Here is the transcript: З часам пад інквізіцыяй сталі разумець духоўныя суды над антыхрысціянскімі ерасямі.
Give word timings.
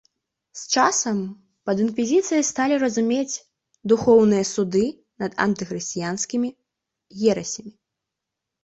З 0.59 0.77
часам 0.77 1.17
пад 1.69 1.83
інквізіцыяй 1.85 2.41
сталі 2.51 2.75
разумець 2.85 3.41
духоўныя 3.95 4.45
суды 4.55 4.85
над 5.27 5.31
антыхрысціянскімі 5.47 6.49
ерасямі. 7.33 7.73